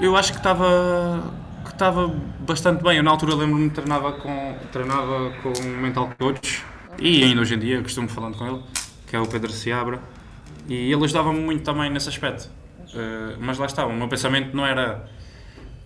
[0.00, 1.22] eu acho que estava
[1.64, 2.08] que estava
[2.40, 2.96] bastante bem.
[2.96, 6.64] Eu na altura lembro-me treinava com treinava com um mental coach
[6.98, 8.62] e ainda hoje em dia costumo falando com ele,
[9.06, 10.00] que é o Pedro Seabra,
[10.68, 12.50] e ele ajudava-me muito também nesse aspecto.
[12.94, 15.08] Uh, mas lá está, o meu pensamento não era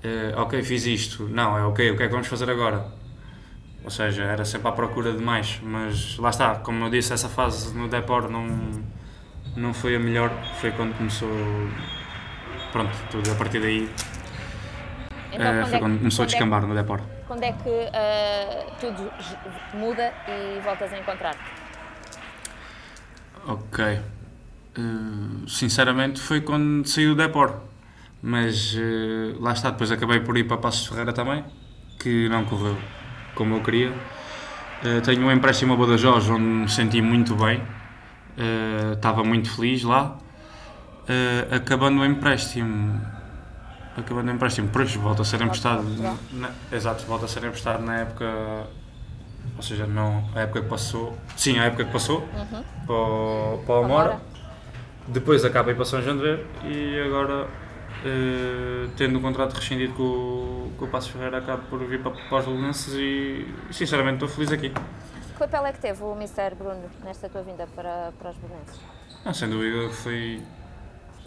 [0.04, 1.28] uh, ok, fiz isto.
[1.28, 2.86] Não, é ok, o que é que vamos fazer agora?
[3.84, 5.60] Ou seja, era sempre à procura de mais.
[5.62, 8.46] Mas lá está, como eu disse, essa fase no Depor não,
[9.56, 10.30] não foi a melhor.
[10.60, 11.30] Foi quando começou.
[12.70, 13.90] Pronto, tudo a partir daí.
[15.32, 17.00] Então, uh, foi é quando começou quando a é descambar é, no Depor.
[17.26, 19.10] Quando é que uh, tudo
[19.74, 21.40] muda e voltas a encontrar-te?
[23.46, 24.00] Ok.
[24.78, 27.71] Uh, sinceramente, foi quando saiu o Depor
[28.22, 31.44] mas uh, lá está, depois acabei por ir para Passos Ferreira também,
[31.98, 32.78] que não correu
[33.35, 33.90] como eu queria.
[33.90, 39.82] Uh, tenho um empréstimo a Badajoz onde me senti muito bem, uh, estava muito feliz
[39.82, 40.16] lá.
[41.50, 43.00] acabando o empréstimo,
[43.96, 45.85] acabando o empréstimo, depois volta a ser emprestado,
[46.32, 48.24] na, exato, volta a ser emprestado na época,
[49.56, 52.62] ou seja, não a época que passou, sim, a época que passou, uhum.
[52.87, 54.20] para, o, para o Amora.
[55.08, 57.48] Depois acabei para São João de Ver e agora
[58.04, 62.38] Uh, tendo um contrato rescindido com, com o Passos Ferreira, acabo por vir para, para
[62.38, 64.70] os Belenenses e, sinceramente, estou feliz aqui.
[64.70, 66.56] Que papel é que teve o Mr.
[66.56, 68.80] Bruno nesta tua vinda para, para os Belenenses?
[69.24, 70.42] Não, sem dúvida que foi,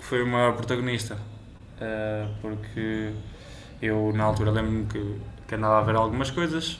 [0.01, 3.13] foi o maior protagonista, uh, porque
[3.81, 6.79] eu, na altura, lembro-me que, que andava a ver algumas coisas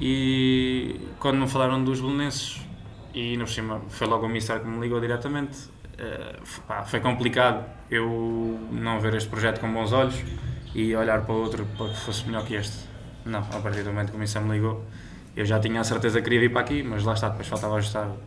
[0.00, 2.60] e quando me falaram dos Belenenses,
[3.14, 5.56] e no cima foi logo o Mister que me ligou diretamente,
[5.94, 10.22] uh, pá, foi complicado eu não ver este projeto com bons olhos
[10.74, 12.88] e olhar para outro para que fosse melhor que este.
[13.24, 14.84] Não, a partir do momento que o Missa me ligou,
[15.36, 17.76] eu já tinha a certeza que queria vir para aqui, mas lá está, depois faltava
[17.76, 18.18] ajustar uh,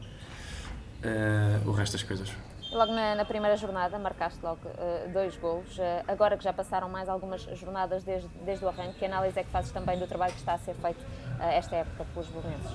[1.65, 2.31] o resto das coisas.
[2.71, 5.77] Logo na, na primeira jornada marcaste logo uh, dois golos.
[5.77, 9.43] Uh, agora que já passaram mais algumas jornadas desde, desde o arranque, que análise é
[9.43, 10.99] que fazes também do trabalho que está a ser feito
[11.39, 12.71] esta época pelos bolonenses?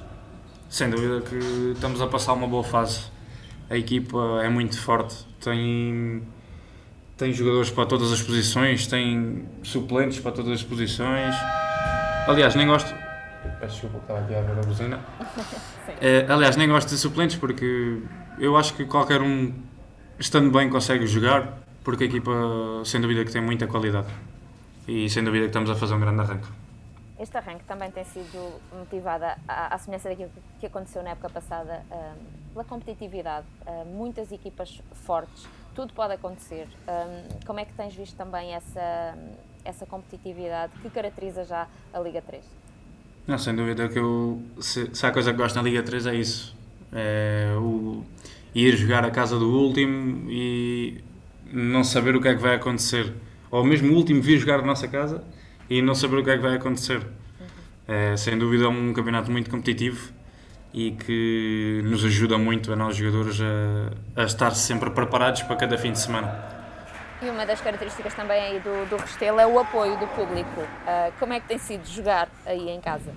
[0.68, 3.10] Sem dúvida que estamos a passar uma boa fase
[3.70, 6.22] a equipa é muito forte, tem,
[7.16, 11.34] tem jogadores para todas as posições, tem suplentes para todas as posições.
[12.26, 12.94] Aliás, nem gosto.
[13.60, 15.00] Peço desculpa que estava aqui a ver a buzina.
[16.00, 18.00] É, aliás, nem gosto de suplentes porque
[18.38, 19.52] eu acho que qualquer um,
[20.18, 22.32] estando bem, consegue jogar, porque a equipa,
[22.84, 24.08] sem dúvida, que tem muita qualidade.
[24.86, 26.48] E sem dúvida que estamos a fazer um grande arranque.
[27.18, 31.84] Este arranque também tem sido motivado à, à semelhança daquilo que aconteceu na época passada
[31.90, 33.46] um, pela competitividade.
[33.66, 36.68] Um, muitas equipas fortes, tudo pode acontecer.
[36.86, 39.18] Um, como é que tens visto também essa,
[39.64, 42.44] essa competitividade que caracteriza já a Liga 3?
[43.26, 46.14] Não, sem dúvida que eu, se, se há coisa que gosto na Liga 3 é
[46.14, 46.56] isso.
[46.92, 48.04] É o
[48.54, 51.02] ir jogar a casa do último e
[51.50, 53.12] não saber o que é que vai acontecer.
[53.50, 55.24] Ou mesmo o último vir jogar a nossa casa
[55.70, 57.06] e não saber o que é que vai acontecer.
[57.88, 60.12] É, sem dúvida é um campeonato muito competitivo
[60.72, 65.76] e que nos ajuda muito a nós jogadores a, a estar sempre preparados para cada
[65.76, 66.52] fim de semana.
[67.22, 70.60] E uma das características também aí do, do Restelo é o apoio do público.
[70.60, 73.12] Uh, como é que tem sido jogar aí em casa?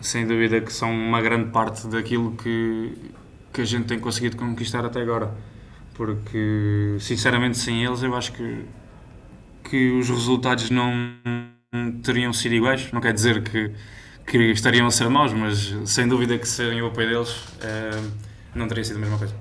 [0.00, 3.12] Sem dúvida que são uma grande parte daquilo que,
[3.52, 5.34] que a gente tem conseguido conquistar até agora.
[5.94, 8.64] Porque, sinceramente, sem eles, eu acho que,
[9.64, 10.94] que os resultados não,
[12.04, 12.92] teriam sido iguais.
[12.92, 13.72] Não quer dizer que,
[14.30, 18.12] que estariam a ser maus, mas sem dúvida que sem o apoio deles uh,
[18.54, 19.34] não teria sido a mesma coisa.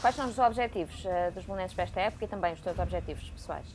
[0.00, 3.24] Quais são os objetivos uh, dos Belenenses para esta época e também os teus objetivos
[3.30, 3.66] pessoais?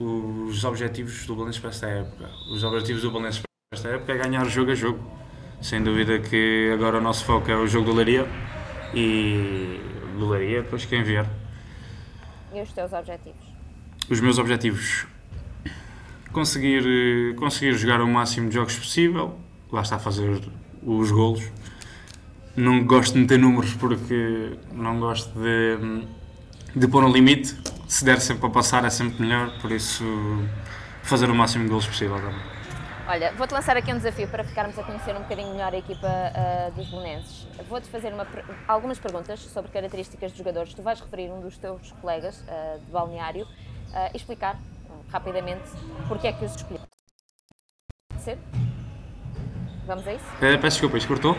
[0.00, 2.30] Os objetivos do Belenenses para esta época.
[2.50, 4.98] Os objetivos do Belenenses para esta época é ganhar jogo a jogo.
[5.60, 8.26] Sem dúvida que agora o nosso foco é o jogo do Leiria
[8.94, 9.78] e
[10.18, 11.26] do Leiria depois quem vier.
[12.54, 13.48] E os teus objetivos?
[14.10, 15.06] os meus objetivos.
[16.32, 19.38] Conseguir, eh, conseguir jogar o máximo de jogos possível,
[19.72, 20.40] lá está a fazer
[20.82, 21.50] os golos.
[22.56, 26.04] Não gosto de meter números porque não gosto de,
[26.74, 27.56] de pôr um limite.
[27.86, 30.04] Se der sempre para passar é sempre melhor, por isso
[31.02, 32.58] fazer o máximo de golos possível também.
[33.08, 36.06] Olha, vou-te lançar aqui um desafio para ficarmos a conhecer um bocadinho melhor a equipa
[36.06, 37.46] uh, dos Belenenses.
[37.66, 38.26] Vou-te fazer uma,
[38.66, 40.74] algumas perguntas sobre características de jogadores.
[40.74, 44.58] Tu vais referir um dos teus colegas uh, de balneário uh, e explicar
[45.10, 45.70] rapidamente
[46.06, 46.82] porque é que os escolheu.
[48.10, 48.38] Pode ser?
[49.86, 50.24] Vamos a isso?
[50.40, 51.36] peço desculpa, isto cortou?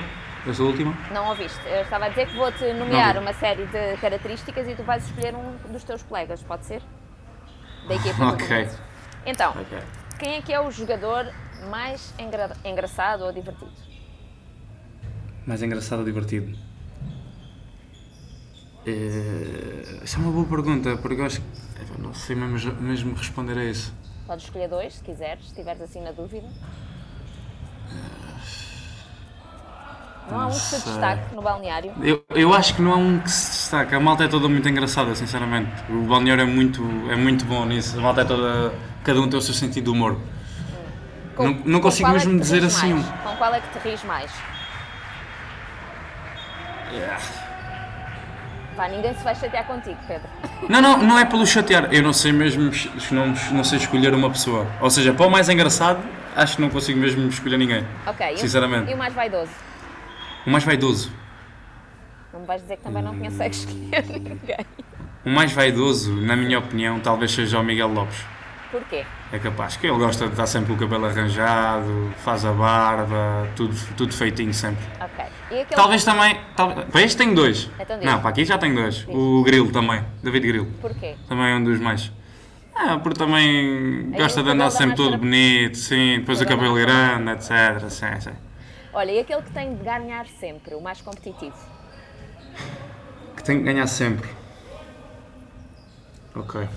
[0.48, 0.98] Essa última?
[1.12, 1.60] Não ouviste.
[1.68, 5.36] Eu estava a dizer que vou-te nomear uma série de características e tu vais escolher
[5.36, 6.82] um dos teus colegas, pode ser?
[7.88, 8.70] Da equipa Ok.
[9.26, 9.80] Então, okay.
[10.18, 11.32] quem é que é o jogador
[11.70, 13.72] mais engra engraçado ou divertido?
[15.46, 16.58] Mais engraçado ou divertido?
[18.86, 20.02] É...
[20.04, 23.64] Essa é uma boa pergunta, porque eu acho que não sei mesmo, mesmo responder a
[23.64, 23.94] isso.
[24.26, 26.48] Podes escolher dois, se quiseres, se estiveres assim na dúvida.
[30.30, 31.92] Não há um que se destaque no balneário?
[32.04, 33.96] Eu, eu acho que não há um que se destaque.
[33.96, 35.72] A malta é toda muito engraçada, sinceramente.
[35.90, 37.98] O balneário é muito, é muito bom nisso.
[37.98, 38.74] A malta é toda.
[39.04, 40.20] Cada um tem o seu sentido de humor.
[41.36, 42.94] Com, não, não consigo é mesmo é dizer assim.
[42.94, 43.08] Mais?
[43.24, 44.32] Com qual é que te rires mais?
[46.92, 47.49] Yeah.
[48.80, 50.30] Pá, ninguém se vai chatear contigo, Pedro.
[50.70, 51.94] Não, não, não é pelo chatear.
[51.94, 52.72] Eu não sei mesmo
[53.12, 54.66] não, não sei escolher uma pessoa.
[54.80, 56.02] Ou seja, para o mais engraçado,
[56.34, 57.86] acho que não consigo mesmo escolher ninguém.
[58.08, 58.38] Ok.
[58.38, 58.90] Sinceramente.
[58.90, 59.52] E o mais vaidoso?
[60.48, 61.12] O mais vaidoso.
[62.32, 64.66] Não me vais dizer que também não consegues escolher ninguém.
[65.26, 68.24] O mais vaidoso, na minha opinião, talvez seja o Miguel Lopes.
[68.72, 69.04] Porquê?
[69.32, 73.76] É capaz, que ele gosta de estar sempre o cabelo arranjado, faz a barba, tudo,
[73.98, 74.86] tudo feitinho sempre.
[75.02, 75.26] Ok.
[75.46, 75.66] Aquele...
[75.66, 76.40] Talvez também.
[76.56, 76.74] Tal...
[76.74, 77.70] Para este tenho dois.
[77.80, 79.08] Então não, para aqui já tenho dois.
[79.08, 80.68] O Grilo também, David Grilo.
[80.82, 81.16] Porquê?
[81.28, 82.12] Também é um dos mais.
[82.76, 87.32] Ah, porque também Aí gosta de andar sempre todo bonito, sim, depois o cabelo grande,
[87.32, 87.90] etc.
[87.90, 88.36] Sim, sim.
[88.94, 91.58] Olha, e aquele que tem de ganhar sempre, o mais competitivo?
[93.36, 94.30] Que tem de ganhar sempre.
[96.36, 96.68] Ok.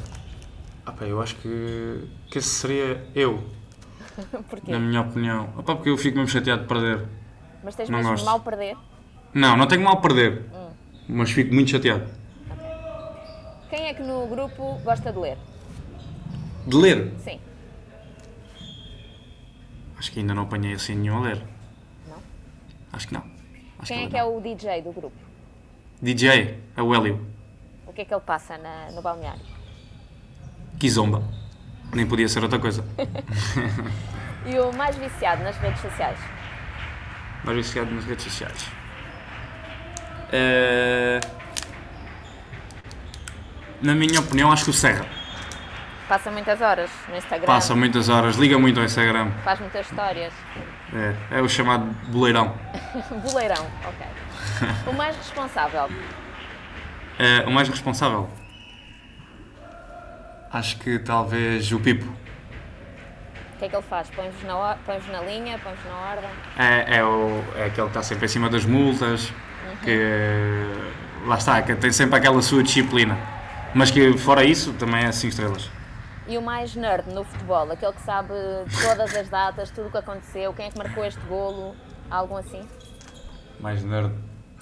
[0.85, 3.43] Ah, pá, eu acho que, que esse seria eu.
[4.51, 4.73] Porquê?
[4.73, 5.53] Na minha opinião.
[5.57, 7.07] Ah, pá, porque eu fico mesmo chateado de perder.
[7.63, 8.25] Mas tens não mesmo gosto.
[8.25, 8.77] mal perder?
[9.33, 10.45] Não, não tenho mal perder.
[10.53, 10.71] Hum.
[11.09, 12.05] Mas fico muito chateado.
[12.51, 12.67] Okay.
[13.71, 15.39] Quem é que no grupo gosta de ler?
[16.67, 17.13] De ler?
[17.19, 17.41] Sim.
[19.97, 21.43] Acho que ainda não apanhei assim nenhum a ler.
[22.93, 23.23] Acho que não.
[23.79, 25.17] Acho Quem que é que é o DJ do grupo?
[26.01, 27.27] DJ, é o Hélio.
[27.87, 29.41] O que é que ele passa na, no balneário?
[30.83, 31.23] Kizomba.
[31.95, 32.85] Nem podia ser outra coisa.
[34.45, 36.19] e o mais viciado nas redes sociais?
[37.45, 38.67] Mais viciado nas redes sociais.
[40.27, 41.25] Uh...
[43.81, 45.07] Na minha opinião, acho que o Serra.
[46.09, 47.47] Passa muitas horas no Instagram.
[47.47, 49.31] Passa muitas horas, liga muito ao Instagram.
[49.45, 50.33] Faz muitas histórias.
[50.93, 52.59] É, é o chamado boleirão.
[53.23, 54.07] boleirão, ok.
[54.93, 55.89] o mais responsável?
[57.21, 58.29] É, o mais responsável?
[60.53, 62.05] Acho que talvez o Pipo.
[63.55, 64.11] O que é que ele faz?
[64.11, 66.31] Põe-vos na, põe na linha, põe-vos na ordem?
[66.59, 69.77] É, é, o, é aquele que está sempre em cima das multas, uhum.
[69.85, 73.17] que lá está, que tem sempre aquela sua disciplina.
[73.75, 75.71] Mas que fora isso também é 5 estrelas
[76.27, 78.33] e o mais nerd no futebol, aquele que sabe
[78.81, 81.75] todas as datas, tudo o que aconteceu, quem é que marcou este golo,
[82.11, 82.63] algo assim?
[83.61, 84.13] Mais nerd.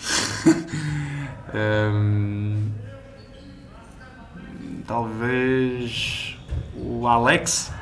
[1.55, 2.72] um,
[4.90, 6.37] talvez
[6.74, 7.72] o Alex.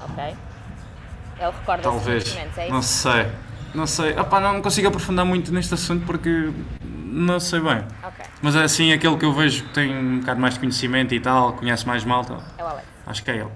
[0.00, 0.24] Ok.
[0.24, 2.36] Ele recorda Talvez.
[2.36, 2.72] é isso?
[2.72, 3.26] Não sei.
[3.74, 4.18] Não sei.
[4.18, 7.84] Opa, não consigo aprofundar muito neste assunto porque não sei bem.
[8.02, 8.24] Ok.
[8.40, 11.20] Mas é assim aquele que eu vejo que tem um bocado mais de conhecimento e
[11.20, 12.38] tal, conhece mais malta.
[12.56, 12.88] É o Alex.
[13.06, 13.52] Acho que é ele.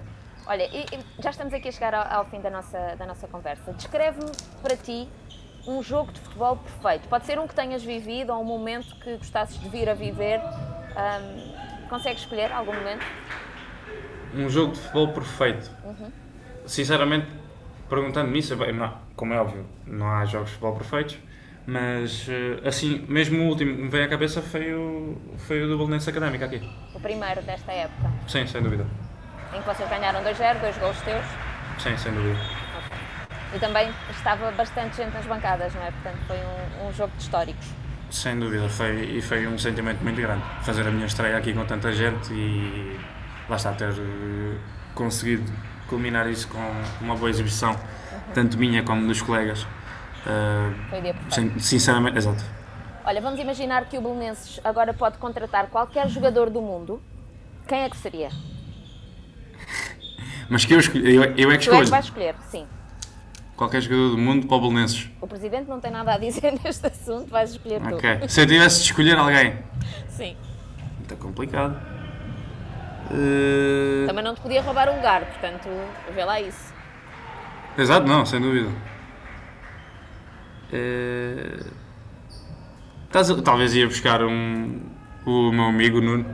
[0.46, 3.26] Olha, e, e já estamos aqui a chegar ao, ao, fim da nossa, da nossa
[3.26, 3.72] conversa.
[3.72, 5.09] Descreve-me para ti
[5.66, 7.09] um jogo de futebol perfeito.
[7.09, 10.40] Pode ser um que tenhas vivido ou um momento que gostasses de vir a viver.
[10.40, 11.52] Um,
[11.92, 13.05] consegues escolher algum momento?
[14.35, 15.70] Um jogo de futebol perfeito.
[15.85, 16.11] Uhum.
[16.66, 17.26] Sinceramente,
[17.88, 21.18] perguntando-me isso, não, como é óbvio, não há jogos de futebol perfeitos,
[21.66, 25.68] mas eh, assim, mesmo o último que me veio à cabeça foi o, foi o
[25.68, 26.62] do Belenense Académica aqui.
[26.94, 28.11] O primeiro desta época?
[28.26, 28.87] Sim, sem dúvida
[29.55, 31.24] em que vocês ganharam 2-0, dois gols teus?
[31.78, 32.38] Sim, sem dúvida.
[32.38, 33.57] Okay.
[33.57, 35.90] E também estava bastante gente nas bancadas, não é?
[35.90, 37.66] Portanto, foi um, um jogo de históricos.
[38.12, 40.42] Sem dúvida, foi, e foi um sentimento muito grande.
[40.61, 43.01] Fazer a minha estreia aqui com tanta gente e
[43.48, 44.59] lá está, ter uh,
[44.94, 45.51] conseguido
[45.88, 46.61] culminar isso com
[47.01, 48.20] uma boa exibição, uhum.
[48.35, 49.62] tanto minha como dos colegas.
[49.62, 51.59] Uh, foi dia perfeito.
[51.59, 52.44] Sinceramente, exato.
[53.03, 57.03] Olha, vamos imaginar que o Belenenses agora pode contratar qualquer jogador do mundo.
[57.66, 58.29] Quem é que seria?
[60.51, 61.85] Mas que eu, escolhi, eu, eu é que Tu é escolho.
[61.85, 62.66] que vais escolher, sim.
[63.62, 65.09] Qualquer jogador do mundo para o Belenenses.
[65.20, 67.94] O Presidente não tem nada a dizer neste assunto, vais escolher tu.
[67.94, 68.29] Ok.
[68.29, 69.57] Se eu tivesse de escolher alguém.
[70.09, 70.37] Sim.
[70.98, 71.81] Muito complicado.
[73.12, 75.68] Eh, Também não te podia roubar um lugar, portanto,
[76.12, 76.75] vê lá isso.
[77.79, 78.68] Exato, não, sem dúvida.
[83.12, 84.81] A- talvez ia buscar um,
[85.25, 86.27] o meu amigo Nuno,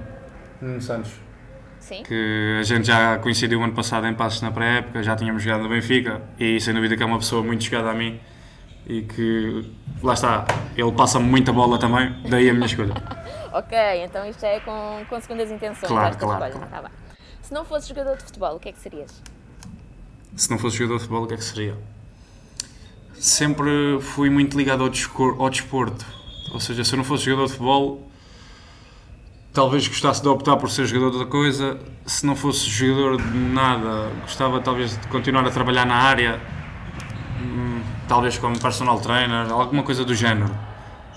[0.63, 1.13] Nuno Santos,
[1.89, 2.03] Sim?
[2.03, 5.71] que a gente já coincidiu ano passado em Passos na pré-época, já tínhamos jogado no
[5.71, 8.21] Benfica e sem dúvida que é uma pessoa muito chegada a mim
[8.87, 9.71] e que,
[10.03, 10.45] lá está,
[10.77, 12.95] ele passa-me muita bola também, daí a minha escolha.
[13.51, 16.67] Ok, então isto é com, com segundas intenções, Claro, esta claro, escolha.
[16.67, 16.91] Tá.
[17.41, 19.23] Se não fosses jogador de futebol, o que é que serias?
[20.37, 21.75] Se não fosse jogador de futebol, o que é que seria?
[23.15, 26.05] Sempre fui muito ligado ao, ao desporto.
[26.53, 28.08] Ou seja, se eu não fosse jogador de futebol,
[29.53, 31.79] talvez gostasse de optar por ser jogador de outra coisa.
[32.07, 36.41] Se não fosse jogador de nada, gostava talvez de continuar a trabalhar na área,
[37.41, 40.55] hum, talvez como personal trainer, alguma coisa do género.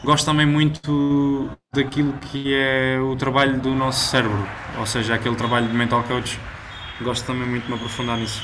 [0.03, 4.47] Gosto também muito daquilo que é o trabalho do nosso cérebro,
[4.79, 6.39] ou seja, aquele trabalho de mental coach.
[7.01, 8.43] Gosto também muito de me aprofundar nisso.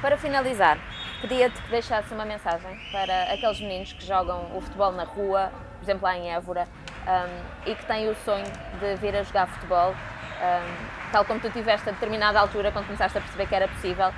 [0.00, 0.78] Para finalizar,
[1.20, 5.84] pedia-te que deixasse uma mensagem para aqueles meninos que jogam o futebol na rua, por
[5.84, 6.68] exemplo lá em Évora,
[7.06, 8.44] um, e que têm o sonho
[8.80, 13.16] de vir a jogar futebol, um, tal como tu tiveste a determinada altura quando começaste
[13.18, 14.10] a perceber que era possível.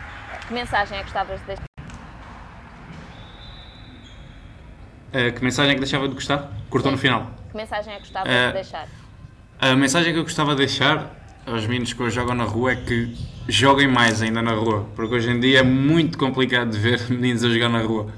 [0.46, 1.62] Que mensagem é que gostavas de deixar?
[5.12, 6.50] Eh, que mensagem é que deixava de gostar?
[6.68, 7.30] Cortou no final.
[7.50, 8.86] Que mensagem é que gostavas Eh, de deixar?
[9.58, 11.10] A mensagem que eu gostava de deixar
[11.46, 13.16] aos meninos que hoje jogam na rua é que
[13.48, 17.44] joguem mais ainda na rua, porque hoje em dia é muito complicado de ver meninos
[17.44, 18.10] a jogar na rua.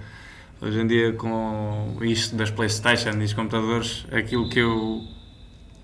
[0.61, 5.05] Hoje em dia, com isto das Playstation e dos computadores, aquilo que eu,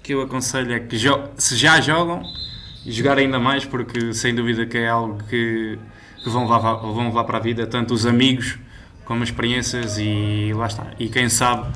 [0.02, 0.98] que eu aconselho é que
[1.38, 2.24] se já jogam,
[2.84, 5.78] jogar ainda mais, porque sem dúvida que é algo que,
[6.24, 8.58] que vão, levar, vão levar para a vida, tanto os amigos
[9.04, 10.88] como as experiências e lá está.
[10.98, 11.70] E quem sabe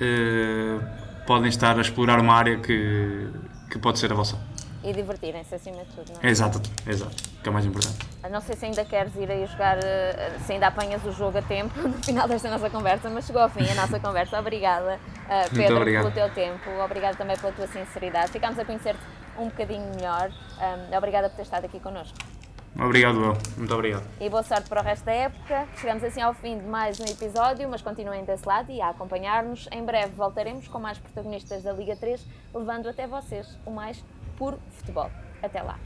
[0.00, 0.80] eh,
[1.24, 3.28] podem estar a explorar uma área que,
[3.70, 4.36] que pode ser a vossa.
[4.82, 6.30] E divertirem-se acima de tudo, não é?
[6.30, 7.98] Exato, exato, que é o mais importante.
[8.30, 11.42] Não sei se ainda queres ir aí jogar, eh, se ainda apanhas o jogo a
[11.42, 14.38] tempo no final desta nossa conversa, mas chegou ao fim a nossa conversa.
[14.38, 16.70] Obrigada, eh, Pedro, pelo teu tempo.
[16.84, 18.32] Obrigada também pela tua sinceridade.
[18.32, 19.00] Ficámos a conhecer-te
[19.38, 20.30] um bocadinho melhor.
[20.30, 22.16] Um, obrigada por ter estado aqui connosco.
[22.78, 23.36] Obrigado, eu.
[23.56, 24.04] Muito obrigado.
[24.18, 25.68] E boa sorte para o resto da época.
[25.76, 29.68] Chegamos assim ao fim de mais um episódio, mas continuem desse lado e a acompanhar-nos.
[29.70, 34.02] Em breve voltaremos com mais protagonistas da Liga 3, levando até vocês o mais
[34.36, 35.10] puro futebol.
[35.42, 35.78] Até lá!